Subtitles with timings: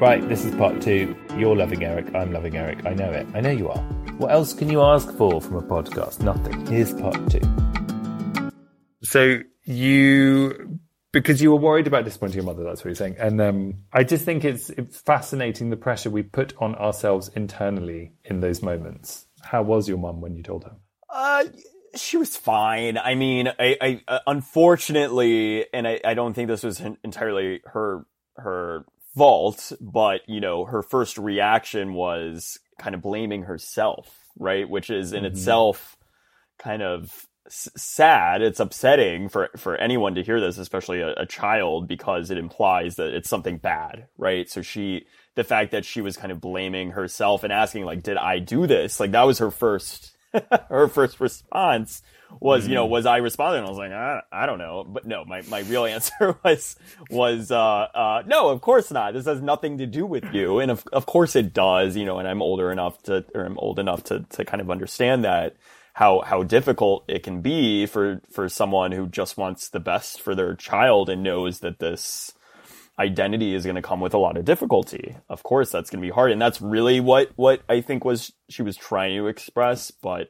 [0.00, 1.14] Right, this is part two.
[1.36, 2.14] You're loving Eric.
[2.14, 2.86] I'm loving Eric.
[2.86, 3.26] I know it.
[3.34, 3.82] I know you are.
[4.16, 6.20] What else can you ask for from a podcast?
[6.20, 6.64] Nothing.
[6.68, 7.42] Here's part two.
[9.02, 10.80] So you,
[11.12, 13.16] because you were worried about disappointing your mother, that's what you're saying.
[13.18, 18.14] And um, I just think it's, it's fascinating the pressure we put on ourselves internally
[18.24, 19.26] in those moments.
[19.42, 20.76] How was your mum when you told her?
[21.10, 21.44] Uh,
[21.94, 22.96] she was fine.
[22.96, 28.06] I mean, I, I uh, unfortunately, and I, I don't think this was entirely her
[28.36, 34.68] her fault, but you know, her first reaction was kind of blaming herself, right?
[34.68, 35.34] Which is in mm-hmm.
[35.34, 35.96] itself
[36.58, 38.42] kind of s- sad.
[38.42, 42.96] It's upsetting for for anyone to hear this, especially a, a child, because it implies
[42.96, 44.48] that it's something bad, right?
[44.48, 48.16] So she, the fact that she was kind of blaming herself and asking, like, "Did
[48.16, 50.12] I do this?" Like that was her first
[50.68, 52.02] her first response
[52.38, 52.92] was, you know, mm-hmm.
[52.92, 53.64] was I responding?
[53.64, 54.84] I was like, I, I don't know.
[54.86, 56.76] But no, my, my real answer was,
[57.10, 59.14] was, uh, uh, no, of course not.
[59.14, 60.60] This has nothing to do with you.
[60.60, 63.58] And of, of course it does, you know, and I'm older enough to, or I'm
[63.58, 65.56] old enough to, to kind of understand that
[65.94, 70.34] how, how difficult it can be for, for someone who just wants the best for
[70.34, 72.32] their child and knows that this,
[72.98, 75.16] identity is going to come with a lot of difficulty.
[75.30, 76.32] Of course, that's going to be hard.
[76.32, 79.90] And that's really what, what I think was she was trying to express.
[79.90, 80.28] But,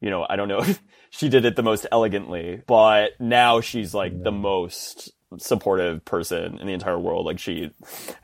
[0.00, 3.94] you know, I don't know if she did it the most elegantly, but now she's
[3.94, 7.26] like the most supportive person in the entire world.
[7.26, 7.70] Like she,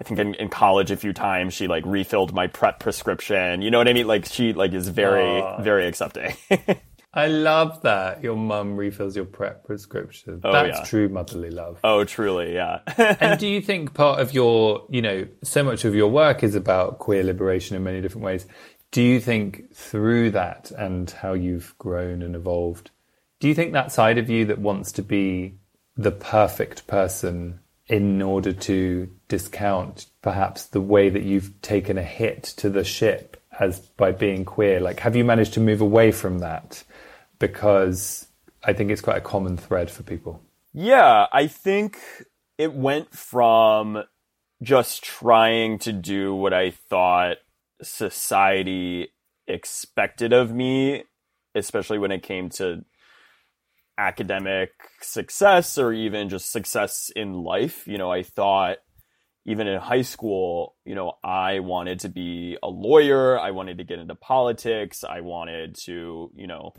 [0.01, 3.63] I think in, in, college a few times she like refilled my prep prescription.
[3.63, 4.07] You know what I mean?
[4.07, 6.35] Like she like is very, very accepting.
[7.13, 10.41] I love that your mum refills your prep prescription.
[10.45, 10.85] Oh, That's yeah.
[10.85, 11.81] true motherly love.
[11.83, 12.81] Oh, truly, yeah.
[12.97, 16.55] and do you think part of your, you know, so much of your work is
[16.55, 18.47] about queer liberation in many different ways?
[18.91, 22.91] Do you think through that and how you've grown and evolved,
[23.39, 25.55] do you think that side of you that wants to be
[25.97, 32.43] the perfect person in order to discount perhaps the way that you've taken a hit
[32.43, 34.81] to the ship as by being queer?
[34.81, 36.83] Like, have you managed to move away from that?
[37.39, 38.27] Because
[38.63, 40.43] I think it's quite a common thread for people.
[40.73, 41.99] Yeah, I think
[42.59, 44.05] it went from
[44.63, 47.39] just trying to do what I thought
[47.83, 49.09] society
[49.47, 51.05] expected of me,
[51.55, 52.85] especially when it came to
[53.99, 54.71] academic
[55.03, 57.87] success or even just success in life.
[57.87, 58.79] You know, I thought
[59.45, 63.39] even in high school, you know, I wanted to be a lawyer.
[63.39, 65.05] I wanted to get into politics.
[65.05, 66.73] I wanted to, you know,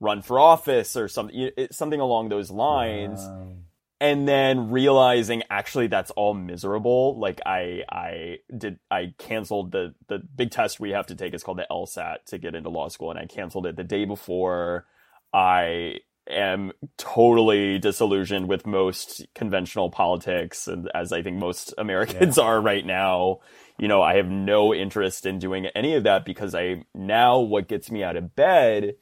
[0.00, 3.20] run for office or something, something along those lines.
[3.20, 3.56] Wow
[4.02, 7.18] and then realizing actually that's all miserable.
[7.20, 11.32] Like i i did i canceled the the big test we have to take.
[11.32, 14.04] Is called the lsat to get into law school and i canceled it the day
[14.04, 14.86] before.
[15.32, 22.44] I am totally disillusioned with most conventional politics and as i think most americans yeah.
[22.44, 23.38] are right now.
[23.78, 27.68] You know i have no interest in doing any of that because i now what
[27.68, 28.94] gets me out of bed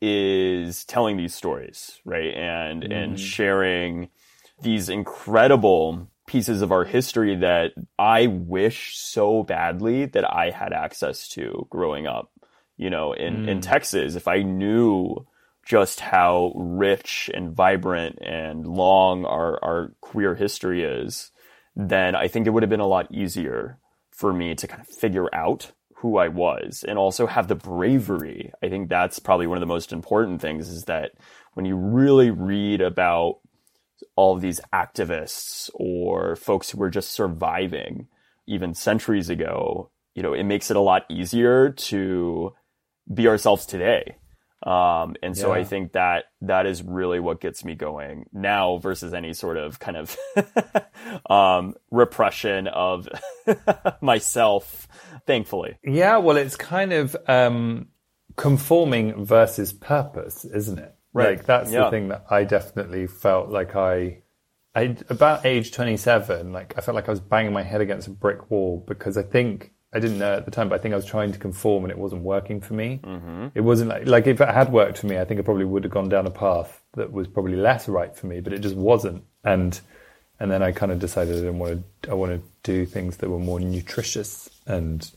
[0.00, 2.34] is telling these stories right?
[2.34, 2.92] And mm.
[2.92, 4.10] and sharing
[4.62, 11.28] these incredible pieces of our history that I wish so badly that I had access
[11.30, 12.30] to growing up,
[12.76, 13.48] you know, in, mm.
[13.48, 14.14] in Texas.
[14.14, 15.26] If I knew
[15.66, 21.30] just how rich and vibrant and long our, our queer history is,
[21.76, 23.78] then I think it would have been a lot easier
[24.10, 28.52] for me to kind of figure out who I was and also have the bravery.
[28.62, 31.12] I think that's probably one of the most important things is that
[31.54, 33.38] when you really read about
[34.16, 38.08] all of these activists or folks who were just surviving
[38.46, 42.52] even centuries ago, you know, it makes it a lot easier to
[43.12, 44.16] be ourselves today.
[44.62, 45.60] Um, and so Yeah.
[45.60, 49.78] I think that that is really what gets me going now versus any sort of
[49.78, 50.16] kind of
[51.30, 53.08] um, repression of
[54.00, 54.88] myself.
[55.26, 57.88] Thankfully, Yeah, well, it's kind of um,
[58.36, 60.93] conforming versus purpose, isn't it?
[61.14, 61.36] Right.
[61.38, 61.84] Like that's Yeah.
[61.84, 64.18] the thing that I definitely felt like I,
[64.74, 68.08] I about age twenty seven, like I felt like I was banging my head against
[68.08, 70.92] a brick wall because I think I didn't know at the time, but I think
[70.92, 73.00] I was trying to conform and it wasn't working for me.
[73.04, 73.46] Mm-hmm.
[73.54, 75.84] It wasn't like like if it had worked for me, I think I probably would
[75.84, 78.74] have gone down a path that was probably less right for me, but it just
[78.76, 79.22] wasn't.
[79.44, 79.80] And
[80.40, 82.10] and then I kind of decided I didn't want to.
[82.10, 85.08] I want to do things that were more nutritious, and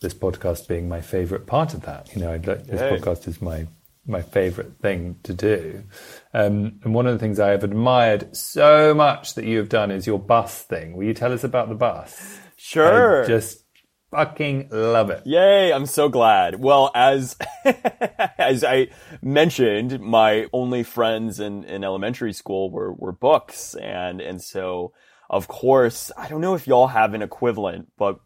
[0.00, 2.12] this podcast being my favorite part of that.
[2.12, 3.68] You know, I'd like, this podcast is my
[4.06, 5.84] my favorite thing to do.
[6.32, 9.90] Um, and one of the things I have admired so much that you have done
[9.90, 10.96] is your bus thing.
[10.96, 12.38] Will you tell us about the bus?
[12.56, 13.24] sure.
[13.24, 13.64] I just
[14.10, 15.22] fucking love it.
[15.26, 16.60] Yay, I'm so glad.
[16.60, 17.36] Well, as
[18.38, 18.88] as I
[19.22, 24.92] mentioned, my only friends in, in elementary school were, were books and and so
[25.30, 28.20] of course, I don't know if y'all have an equivalent, but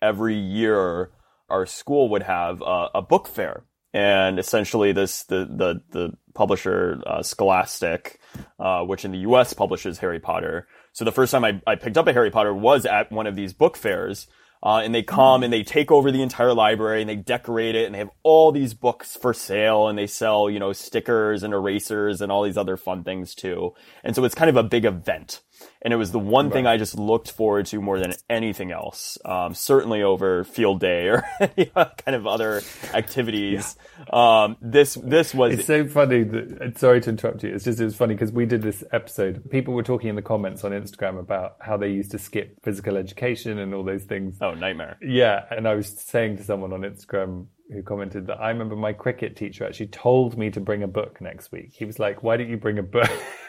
[0.00, 1.10] every year
[1.48, 3.64] our school would have a, a book fair.
[3.98, 8.20] And essentially this the the the publisher uh, Scholastic,
[8.60, 10.68] uh, which in the US publishes Harry Potter.
[10.92, 13.34] So the first time I, I picked up a Harry Potter was at one of
[13.34, 14.28] these book fairs.
[14.60, 17.86] Uh, and they come and they take over the entire library and they decorate it
[17.86, 21.54] and they have all these books for sale and they sell, you know, stickers and
[21.54, 23.72] erasers and all these other fun things too.
[24.02, 25.42] And so it's kind of a big event.
[25.80, 29.16] And it was the one thing I just looked forward to more than anything else.
[29.24, 32.62] Um, certainly over field day or any kind of other
[32.92, 33.76] activities.
[34.12, 36.24] Um, this, this was, It's so funny.
[36.24, 37.54] That, sorry to interrupt you.
[37.54, 39.48] It's just it was funny because we did this episode.
[39.50, 42.96] People were talking in the comments on Instagram about how they used to skip physical
[42.96, 44.36] education and all those things.
[44.40, 44.98] oh, nightmare.
[45.00, 48.92] Yeah, and I was saying to someone on Instagram who commented that I remember my
[48.92, 51.72] cricket teacher actually told me to bring a book next week.
[51.72, 53.10] He was like, "Why don't you bring a book?"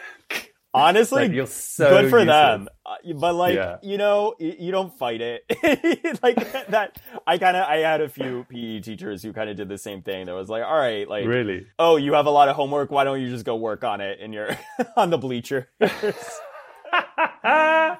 [0.74, 2.26] Honestly, Like, so good for useless.
[2.26, 2.68] them.
[2.86, 3.78] Uh, but like, Yeah.
[3.82, 5.42] you know, you, you don't fight it.
[6.22, 6.36] like
[6.68, 6.96] that,
[7.26, 10.02] I kind of, I had a few PE teachers who kind of did the same
[10.02, 10.26] thing.
[10.26, 11.66] That was like, all right, like, really?
[11.78, 12.90] oh, you have a lot of homework.
[12.92, 14.56] Why don't you just go work on it and you're
[14.96, 15.64] on the bleachers?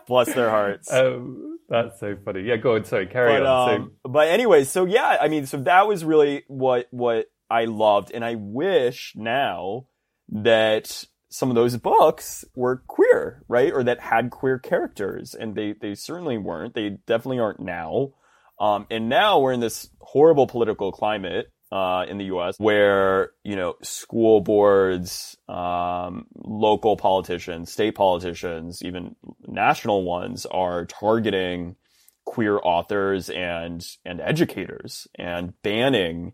[0.06, 0.92] Bless their hearts.
[0.92, 2.42] Oh, that's so funny.
[2.42, 2.84] Yeah, go on.
[2.84, 3.74] Sorry, carry but on.
[3.74, 8.10] um, but anyway, so yeah, I mean, so that was really what what I loved,
[8.12, 9.86] and I wish now
[10.32, 15.72] that some of those books were queer, right, or that had queer characters, and they
[15.72, 16.74] they certainly weren't.
[16.74, 18.12] They definitely aren't now.
[18.58, 22.56] Um, and now we're in this horrible political climate uh, in the U.S.
[22.58, 29.14] where you know school boards, um, local politicians, state politicians, even
[29.46, 31.76] national ones are targeting
[32.24, 36.32] queer authors and and educators and banning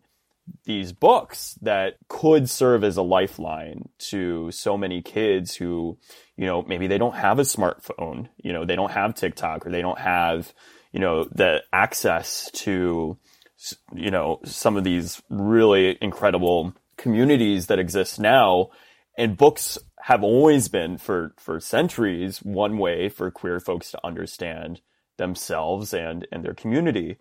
[0.65, 5.99] these books that could serve as a lifeline to so many kids who,
[6.37, 9.71] you know, maybe they don't have a smartphone, you know, they don't have TikTok or
[9.71, 10.53] they don't have,
[10.93, 13.17] you know, the access to,
[13.95, 18.71] you know, some of these really incredible communities that exist now.
[19.19, 24.81] And books have always been for, for centuries one way for queer folks to understand
[25.17, 27.17] themselves and, and their community.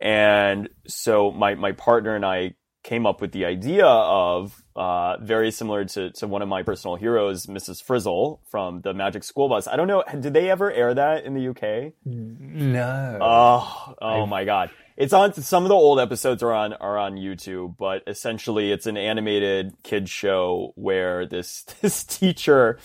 [0.00, 2.54] And so my, my partner and I
[2.88, 6.96] came up with the idea of uh, very similar to, to one of my personal
[6.96, 7.82] heroes, Mrs.
[7.82, 9.68] Frizzle from the Magic School Bus.
[9.68, 11.92] I don't know, did they ever air that in the UK?
[12.06, 13.18] no.
[13.20, 14.70] Oh, oh my god.
[14.96, 18.86] It's on some of the old episodes are on are on YouTube, but essentially it's
[18.86, 22.78] an animated kids show where this this teacher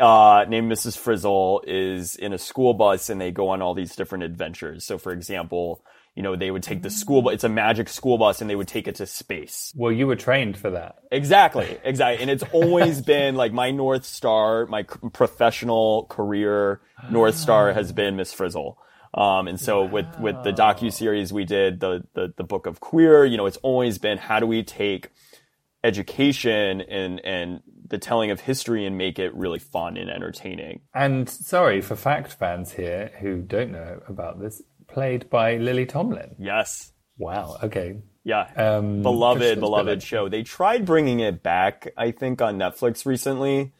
[0.00, 0.98] uh, named Mrs.
[0.98, 4.84] Frizzle is in a school bus and they go on all these different adventures.
[4.84, 8.18] So for example, you know, they would take the school bus, it's a magic school
[8.18, 9.72] bus and they would take it to space.
[9.76, 10.96] well, you were trained for that.
[11.10, 12.22] Exactly, exactly.
[12.22, 16.80] And it's always been like my North Star, my c- professional career
[17.10, 18.78] North Star has been Miss Frizzle.
[19.12, 22.80] Um, and so with, with the docu series we did, the, the, the book of
[22.80, 25.10] queer, you know, it's always been how do we take
[25.84, 30.80] education and, and the telling of history and make it really fun and entertaining.
[30.94, 36.34] And sorry for fact fans here who don't know about this, played by Lily Tomlin.
[36.38, 36.92] Yes.
[37.18, 37.56] Wow.
[37.62, 38.02] Okay.
[38.24, 38.50] Yeah.
[38.56, 40.28] Um, beloved, beloved show.
[40.28, 43.72] They tried bringing it back, I think, on Netflix recently,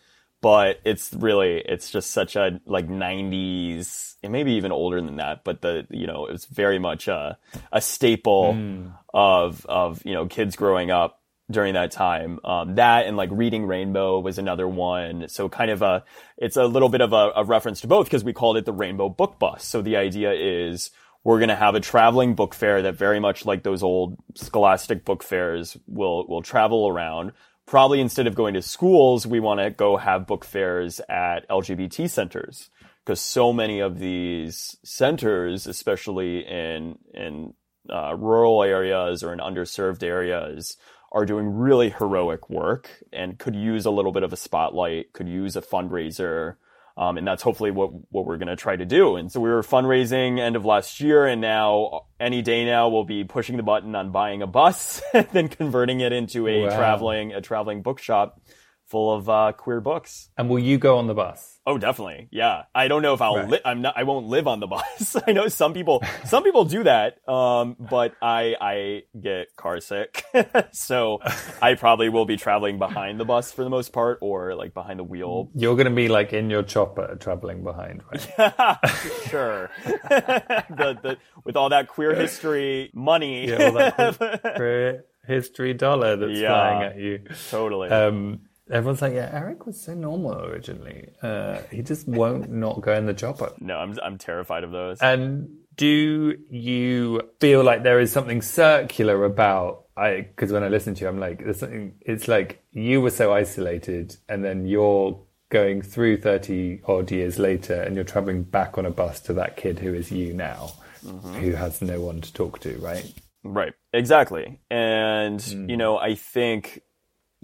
[0.42, 5.44] but it's really, it's just such a like 90s, and maybe even older than that,
[5.44, 7.38] but the, you know, it was very much a,
[7.72, 8.88] a staple Hmm.
[9.12, 11.20] of, of, you know, kids growing up
[11.50, 12.40] during that time.
[12.44, 15.28] Um, that and like Reading Rainbow was another one.
[15.28, 16.04] So kind of a,
[16.38, 18.72] it's a little bit of a, a reference to both because we called it the
[18.72, 19.64] Rainbow Book Bus.
[19.64, 20.90] So the idea is
[21.22, 25.04] we're going to have a traveling book fair that very much like those old scholastic
[25.04, 27.32] book fairs will will travel around.
[27.66, 32.10] Probably instead of going to schools, we want to go have book fairs at LGBT
[32.10, 32.68] centers
[33.04, 37.54] because so many of these centers, especially in in
[37.90, 40.76] uh, rural areas or in underserved areas,
[41.14, 45.28] are doing really heroic work and could use a little bit of a spotlight, could
[45.28, 46.56] use a fundraiser.
[46.96, 49.16] Um, and that's hopefully what, what we're going to try to do.
[49.16, 53.04] And so we were fundraising end of last year and now any day now we'll
[53.04, 56.76] be pushing the button on buying a bus and then converting it into a wow.
[56.76, 58.40] traveling, a traveling bookshop
[58.86, 60.30] full of uh, queer books.
[60.36, 61.53] And will you go on the bus?
[61.66, 62.28] Oh, definitely.
[62.30, 62.64] Yeah.
[62.74, 63.48] I don't know if I'll, right.
[63.48, 65.16] li- I'm not, I won't live on the bus.
[65.26, 67.26] I know some people, some people do that.
[67.26, 70.24] Um, but I, I get car sick.
[70.72, 71.20] so
[71.62, 74.98] I probably will be traveling behind the bus for the most part or like behind
[74.98, 75.50] the wheel.
[75.54, 78.30] You're going to be like in your chopper traveling behind, right?
[78.38, 78.76] Yeah,
[79.28, 79.70] sure.
[79.84, 83.48] the, the, with all that queer history money.
[83.48, 84.12] Yeah,
[84.56, 87.20] queer history dollar that's yeah, flying at you.
[87.50, 87.88] Totally.
[87.88, 88.40] Um,
[88.70, 91.10] Everyone's like, yeah, Eric was so normal originally.
[91.22, 93.52] Uh, he just won't not go in the chopper.
[93.60, 95.00] No, I'm I'm terrified of those.
[95.00, 99.84] And do you feel like there is something circular about?
[99.96, 101.94] I because when I listen to you, I'm like, there's something.
[102.00, 107.80] It's like you were so isolated, and then you're going through 30 odd years later,
[107.82, 110.72] and you're traveling back on a bus to that kid who is you now,
[111.04, 111.34] mm-hmm.
[111.34, 113.12] who has no one to talk to, right?
[113.44, 113.74] Right.
[113.92, 114.58] Exactly.
[114.70, 115.68] And mm.
[115.68, 116.80] you know, I think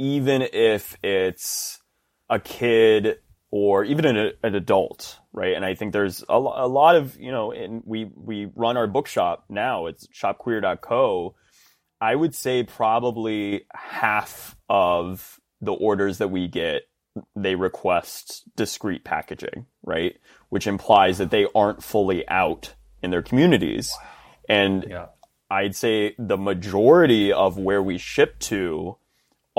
[0.00, 1.78] even if it's
[2.30, 3.18] a kid
[3.50, 5.54] or even an, an adult, right?
[5.54, 8.86] And I think there's a, a lot of, you know, and we, we run our
[8.86, 9.86] bookshop now.
[9.86, 11.34] It's shopqueer.co.
[12.00, 16.84] I would say probably half of the orders that we get,
[17.36, 20.16] they request discrete packaging, right?
[20.48, 23.92] Which implies that they aren't fully out in their communities.
[24.00, 24.08] Wow.
[24.48, 25.06] And yeah.
[25.50, 28.96] I'd say the majority of where we ship to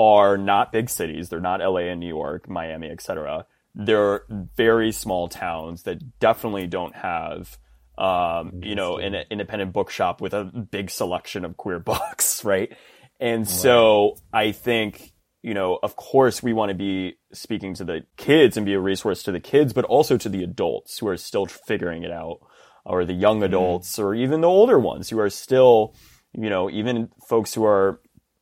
[0.02, 1.28] are not big cities.
[1.28, 3.46] They're not LA and New York, Miami, etc.
[3.74, 4.22] They're
[4.56, 7.56] very small towns that definitely don't have,
[7.96, 12.74] um, you know, an independent bookshop with a big selection of queer books, right?
[13.20, 14.16] And so.
[14.32, 18.66] I think, you know, of course we want to be speaking to the kids and
[18.66, 22.02] be a resource to the kids, but also to the adults who are still figuring
[22.02, 22.40] it out,
[22.84, 23.44] or the young mm-hmm.
[23.44, 24.02] adults, mm.
[24.02, 25.94] or even the older ones who are still,
[26.32, 28.00] you know, even folks who are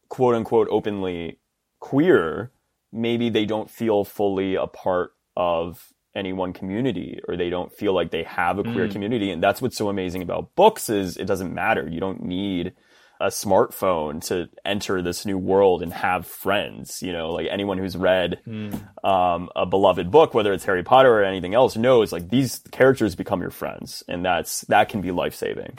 [0.08, 1.39] quote unquote openly
[1.80, 2.52] queer,
[2.92, 7.94] maybe they don't feel fully a part of any one community or they don't feel
[7.94, 8.92] like they have a queer mm.
[8.92, 9.30] community.
[9.30, 11.88] And that's what's so amazing about books is it doesn't matter.
[11.88, 12.72] You don't need
[13.20, 17.02] a smartphone to enter this new world and have friends.
[17.02, 19.04] You know, like anyone who's read mm.
[19.04, 23.14] um, a beloved book, whether it's Harry Potter or anything else, knows like these characters
[23.14, 25.78] become your friends, and that's that can be life saving.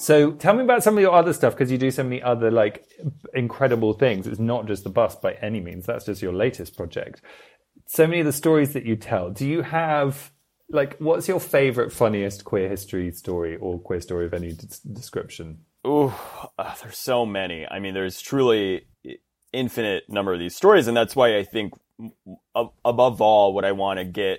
[0.00, 2.50] So tell me about some of your other stuff because you do so many other
[2.50, 2.86] like
[3.34, 4.26] incredible things.
[4.26, 5.84] It's not just the bus by any means.
[5.84, 7.20] That's just your latest project.
[7.84, 9.28] So many of the stories that you tell.
[9.28, 10.32] Do you have
[10.70, 15.58] like what's your favorite funniest queer history story or queer story of any d- description?
[15.86, 16.14] Ooh,
[16.58, 17.66] uh, there's so many.
[17.66, 18.86] I mean, there's truly
[19.52, 21.74] infinite number of these stories, and that's why I think
[22.86, 24.38] above all, what I want to get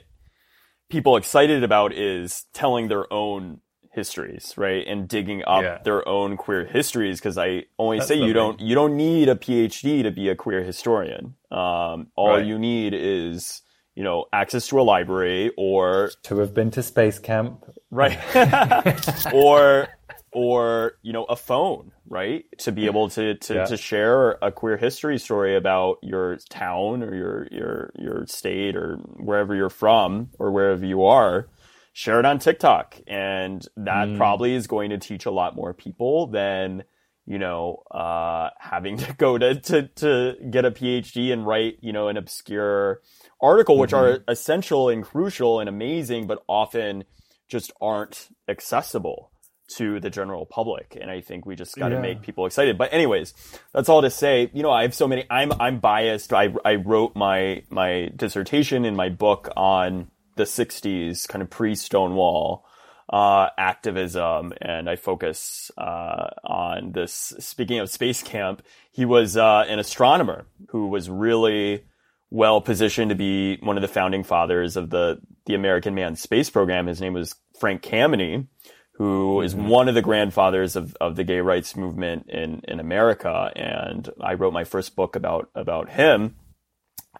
[0.90, 3.60] people excited about is telling their own
[3.94, 4.86] histories, right?
[4.88, 5.80] And digging up yeah.
[5.84, 9.36] their own queer histories because I only That's say you don't you don't need a
[9.36, 11.36] PhD to be a queer historian.
[11.52, 12.46] Um, all right.
[12.46, 13.62] you need is
[13.94, 17.66] you know, access to a library or To have been to space camp.
[17.90, 18.18] right
[19.34, 19.90] or
[20.32, 23.66] or you know a phone right to be able to to, Yeah.
[23.66, 28.96] to share a queer history story about your town or your your your state or
[29.18, 31.48] wherever you're from or wherever you are
[31.94, 32.98] share it on TikTok.
[33.08, 36.84] And that probably is going to teach a lot more people than
[37.28, 41.94] you know uh having to go to to to get a PhD and write you
[41.94, 43.02] know an obscure
[43.40, 47.04] article which are essential and crucial and amazing but often
[47.48, 49.32] just aren't accessible
[49.78, 50.98] to the general public.
[51.00, 52.02] And i think we just got to Yeah.
[52.02, 52.78] make people excited.
[52.78, 53.34] But anyways
[53.74, 56.34] that's all to say you know i have so many i'm i'm biased.
[56.34, 62.66] I i wrote my my dissertation in my book on the 60s kind of pre-stonewall
[63.12, 67.34] uh, activism, and I focus uh, on this.
[67.40, 71.84] Speaking of space camp, he was uh, an astronomer who was really
[72.30, 76.50] well positioned to be one of the founding fathers of the the American manned space
[76.50, 76.88] program.
[76.88, 78.48] His name was Frank Kameny,
[78.94, 83.52] who is one of the grandfathers of, of the gay rights movement in, in America.
[83.56, 86.36] And I wrote my first book about about him.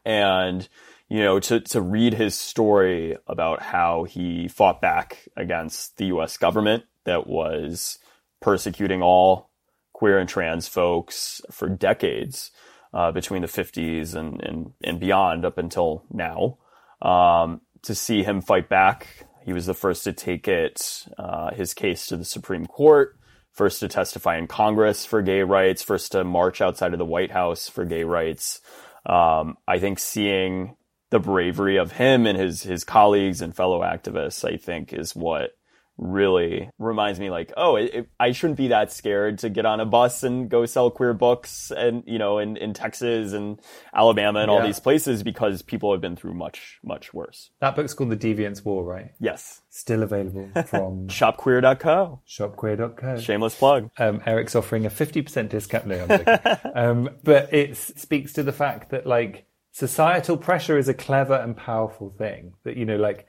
[0.06, 0.68] And
[1.12, 6.38] you know, to, to read his story about how he fought back against the US
[6.38, 8.00] government that was
[8.40, 9.50] persecuting all
[9.92, 12.52] queer and trans folks for decades
[12.94, 16.58] uh, between the 50s and, and, and beyond up until now.
[17.02, 21.74] Um, to see him fight back, he was the first to take it, uh, his
[21.74, 23.18] case to the Supreme Court,
[23.52, 27.32] first to testify in Congress for gay rights, first to march outside of the White
[27.32, 28.62] House for gay rights.
[29.06, 30.78] Um, I think seeing
[31.12, 35.52] the bravery of him and his his colleagues and fellow activists, I think, is what
[35.98, 39.80] really reminds me like oh it, it, i shouldn't be that scared to get on
[39.80, 43.60] a bus and go sell queer books and you know in, in texas and
[43.94, 47.94] alabama and all these places because people have been through much much worse That book's
[47.94, 49.12] called The Deviant's War, right?
[49.20, 53.20] yes Still available from shopqueer.co shopqueer.co.
[53.20, 55.86] shameless plug um, Eric's offering a 50% discount.
[55.86, 61.36] No, um, but it speaks to the fact that like societal pressure is a clever
[61.36, 63.28] and powerful thing that, you know, like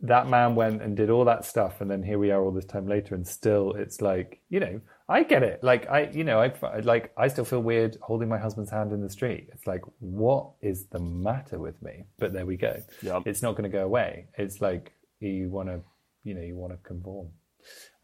[0.00, 1.80] that man went and did all that stuff.
[1.80, 3.14] And then here we are all this time later.
[3.14, 5.62] And still it's like, you know, I get it.
[5.62, 9.02] Like I, you know, I like, I still feel weird holding my husband's hand in
[9.02, 9.48] the street.
[9.52, 12.04] It's like, what is the matter with me?
[12.18, 12.82] But there we go.
[13.02, 13.22] Yep.
[13.26, 14.26] It's not going to go away.
[14.38, 15.80] It's like you want to,
[16.22, 17.28] you know, you want to conform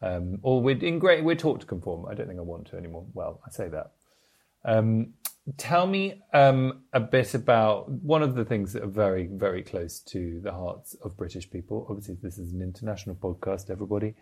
[0.01, 2.05] um, or we're in great we're taught to conform.
[2.07, 3.05] I don't think I want to anymore.
[3.13, 3.91] Well, I say that.
[4.65, 5.13] Um,
[5.57, 9.99] tell me um, a bit about one of the things that are very very close
[9.99, 11.87] to the hearts of British people.
[11.89, 13.69] Obviously, this is an international podcast.
[13.69, 14.15] Everybody,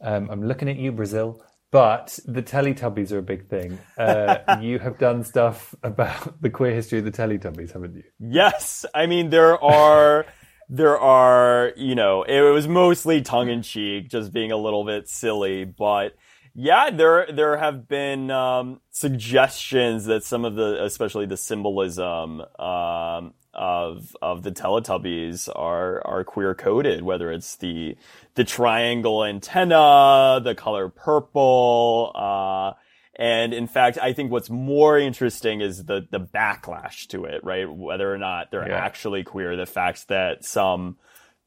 [0.00, 1.42] um, I'm looking at you, Brazil.
[1.70, 3.78] But the Teletubbies are a big thing.
[3.98, 8.04] Uh, you have done stuff about the queer history of the Teletubbies, haven't you?
[8.18, 10.26] Yes, I mean there are
[10.70, 15.08] there are you know it was mostly tongue in cheek, just being a little bit
[15.08, 16.14] silly, but
[16.60, 23.32] yeah, there there have been um, suggestions that some of the, especially the symbolism um,
[23.54, 27.96] of of the Teletubbies are are queer coded, whether it's the
[28.34, 32.10] the triangle antenna, the color purple.
[32.16, 32.72] Uh,
[33.14, 37.72] and in fact, I think what's more interesting is the the backlash to it, right?
[37.72, 38.78] Whether or not they're Yeah.
[38.84, 40.96] actually queer, the fact that some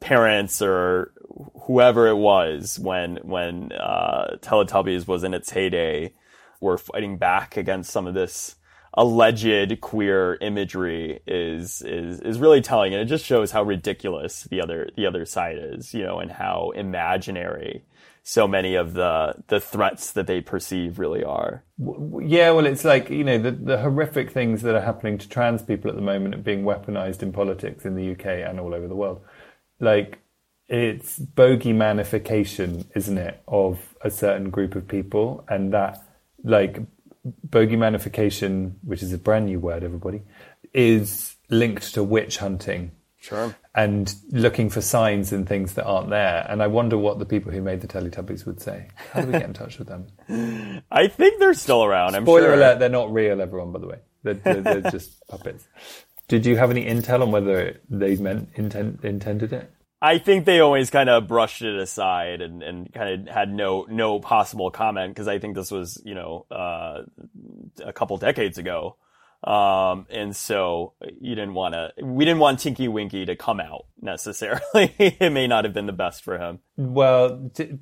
[0.02, 1.14] parents or
[1.66, 6.14] whoever it was when when uh, Teletubbies was in its heyday
[6.60, 8.56] were fighting back against some of this
[8.94, 14.62] alleged queer imagery is is is really telling, and it just shows how ridiculous the
[14.62, 17.84] other the other side is, you know, and how imaginary
[18.24, 21.64] so many of the the threats that they perceive really are.
[21.80, 25.64] Yeah, well, it's like you know the the horrific things that are happening to trans
[25.64, 28.88] people at the moment are being weaponized in politics in the UK and all over
[28.88, 29.22] the world.
[29.82, 30.20] Like
[30.70, 35.98] it's bogey-manification, isn't it, of a certain group of people, and that
[36.44, 36.80] like
[37.26, 40.22] bogey-manification, which is a brand new word, everybody,
[40.74, 43.56] is linked to witch hunting Sure.
[43.76, 46.44] and looking for signs and things that aren't there.
[46.50, 48.88] And I wonder what the people who made the Teletubbies would say.
[49.12, 50.08] How do we get in touch with them?
[50.92, 52.16] I think they're still around.
[52.16, 52.54] I'm Spoiler sure.
[52.56, 54.00] alert, they're not real, everyone, by the way.
[54.24, 55.68] They're, they're, they're just puppets.
[56.28, 59.72] Did you have any intel on whether they meant intent, intended it?
[60.02, 63.86] I think they always kind of brushed it aside and, and kind of had no
[63.90, 67.04] no possible comment because I think this was you know uh,
[67.84, 68.96] a couple decades ago,
[69.44, 73.86] um, and so you didn't want to we didn't want Tinky Winky to come out
[74.02, 74.62] necessarily.
[74.98, 77.78] it may not have been the best for him, Well, t-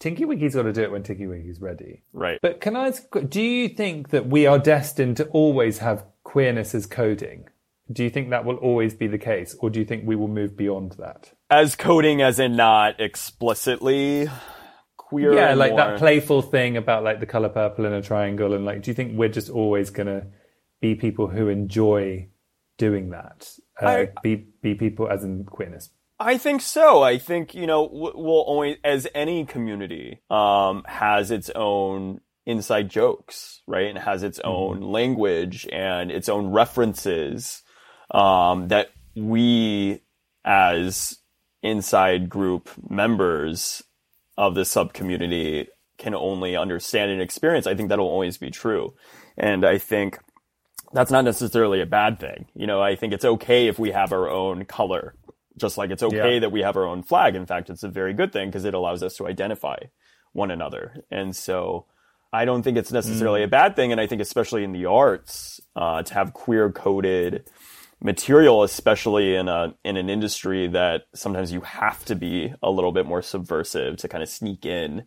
[0.00, 2.02] Tinky Winky's got to do it when Tinky Winky's ready.
[2.12, 2.40] right?
[2.42, 6.74] But can I ask, do you think that we are destined to always have queerness
[6.74, 7.48] as coding?
[7.92, 10.28] Do you think that will always be the case, or do you think we will
[10.28, 11.32] move beyond that?
[11.50, 14.28] As coding, as in not explicitly
[14.96, 15.34] queer.
[15.34, 15.78] Yeah, like more.
[15.78, 18.94] that playful thing about like the color purple in a triangle, and like, do you
[18.94, 20.26] think we're just always gonna
[20.80, 22.28] be people who enjoy
[22.78, 23.50] doing that?
[23.80, 25.90] Uh, I- be be people as in queerness.
[26.20, 27.02] I think so.
[27.02, 33.62] I think you know we'll always, as any community, um, has its own inside jokes,
[33.66, 37.62] right, and has its own language and its own references
[38.10, 40.02] um, that we,
[40.44, 41.18] as
[41.62, 43.82] inside group members
[44.36, 45.68] of the sub community,
[45.98, 47.66] can only understand and experience.
[47.66, 48.94] I think that'll always be true,
[49.36, 50.18] and I think
[50.92, 52.46] that's not necessarily a bad thing.
[52.54, 55.14] You know, I think it's okay if we have our own color,
[55.56, 56.40] just like it's okay Yeah.
[56.40, 57.36] that we have our own flag.
[57.36, 59.76] In fact, it's a very good thing because it allows us to identify
[60.32, 61.04] one another.
[61.10, 61.86] And so
[62.32, 63.92] I don't think it's necessarily a bad thing.
[63.92, 67.48] And I think especially in the arts, uh, to have queer coded
[68.02, 72.92] material, especially in a, in an industry that sometimes you have to be a little
[72.92, 75.04] bit more subversive to kind of sneak in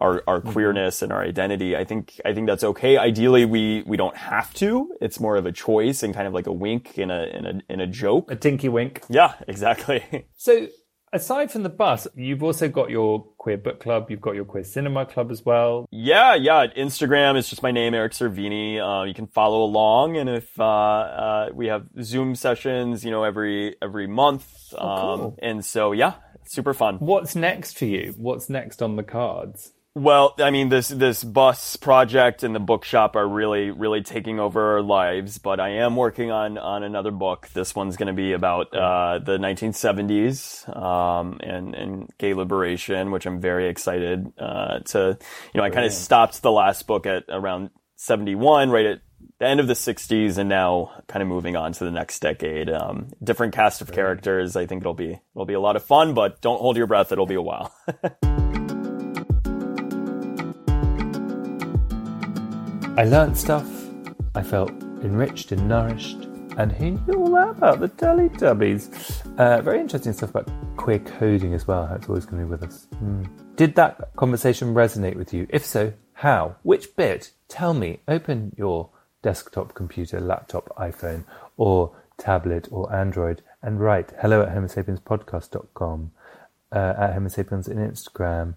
[0.00, 0.52] our, our mm-hmm.
[0.52, 1.76] queerness and our identity.
[1.76, 2.96] I think I think that's okay.
[2.96, 4.90] Ideally, we we don't have to.
[5.00, 7.60] It's more of a choice and kind of like a wink in a in a
[7.68, 8.30] in a joke.
[8.30, 9.02] A tinky wink.
[9.08, 10.26] Yeah, exactly.
[10.36, 10.66] So,
[11.12, 14.10] aside from the bus, you've also got your queer book club.
[14.10, 15.86] You've got your queer cinema club as well.
[15.90, 16.66] yeah, yeah.
[16.76, 18.78] Instagram is just my name, Eric Cervini.
[18.80, 23.24] Uh, you can follow along, and if uh, uh, we have Zoom sessions, you know,
[23.24, 25.38] every every month, um, cool.
[25.42, 26.96] and so yeah, super fun.
[26.98, 28.14] What's next for you?
[28.16, 29.72] What's next on the cards?
[29.94, 34.76] Well, I mean, this this bus project and the bookshop are really really taking over
[34.76, 35.36] our lives.
[35.36, 37.50] But I am working on on another book.
[37.52, 43.26] This one's going to be about uh, the 1970s um, and and gay liberation, which
[43.26, 45.18] I'm very excited uh, to.
[45.52, 49.00] You know, I kind of stopped the last book at around 71, right at
[49.40, 52.70] the end of the 60s, and now kind of moving on to the next decade.
[52.70, 54.56] Um, different cast of characters.
[54.56, 57.12] I think it'll be it'll be a lot of fun, but don't hold your breath.
[57.12, 57.74] It'll be a while.
[62.94, 63.66] I learnt stuff.
[64.34, 64.70] I felt
[65.02, 66.24] enriched and nourished.
[66.58, 69.38] And who knew all that about the Teletubbies?
[69.38, 72.50] Uh, very interesting stuff about queer coding as well, how it's always going to be
[72.50, 72.86] with us.
[72.98, 73.24] Hmm.
[73.56, 75.46] Did that conversation resonate with you?
[75.48, 76.56] If so, how?
[76.64, 77.32] Which bit?
[77.48, 78.00] Tell me.
[78.08, 78.90] Open your
[79.22, 81.24] desktop computer, laptop, iPhone,
[81.56, 86.10] or tablet or Android and write hello at homosapienspodcast.com,
[86.72, 88.54] uh, at homosapiens in Instagram,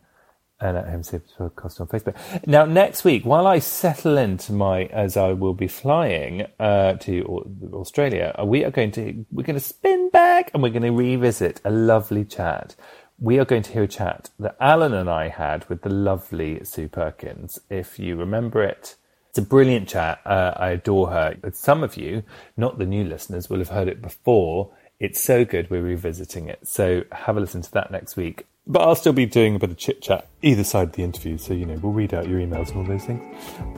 [0.60, 2.16] and at Home Podcast on Facebook.
[2.48, 7.46] Now, next week, while I settle into my, as I will be flying uh, to
[7.74, 10.92] Australia, uh, we are going to we're going to spin back and we're going to
[10.92, 12.76] revisit a lovely chat.
[13.20, 16.64] We are going to hear a chat that Alan and I had with the lovely
[16.64, 17.60] Sue Perkins.
[17.70, 18.96] If you remember it,
[19.30, 20.20] it's a brilliant chat.
[20.26, 21.38] Uh, I adore her.
[21.54, 22.24] Some of you,
[22.56, 24.72] not the new listeners, will have heard it before.
[25.00, 26.66] It's so good, we're revisiting it.
[26.68, 28.46] So have a listen to that next week.
[28.68, 31.38] But I'll still be doing a bit of chit chat either side of the interview.
[31.38, 33.22] So, you know, we'll read out your emails and all those things.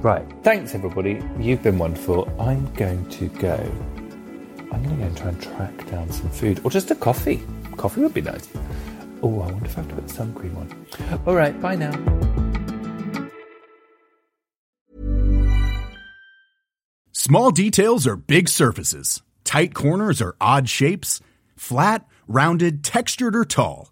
[0.01, 0.25] Right.
[0.43, 1.21] Thanks, everybody.
[1.39, 2.33] You've been wonderful.
[2.39, 3.59] I'm going to go.
[4.71, 7.43] I'm going to go and try and track down some food or just a coffee.
[7.75, 8.47] Coffee would be nice.
[9.21, 10.85] Oh, I wonder if I have to put sun cream on.
[11.25, 11.59] All right.
[11.59, 11.91] Bye now.
[17.11, 19.21] Small details are big surfaces.
[19.43, 21.19] Tight corners are odd shapes.
[21.57, 23.91] Flat, rounded, textured, or tall.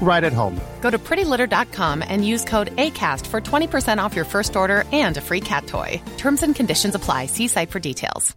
[0.00, 0.58] right at home.
[0.80, 5.20] Go to prettylitter.com and use code ACAST for 20% off your first order and a
[5.20, 6.00] free cat toy.
[6.16, 7.26] Terms and conditions apply.
[7.26, 8.34] See site for details.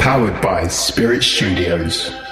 [0.00, 2.23] Powered by Spirit Studios.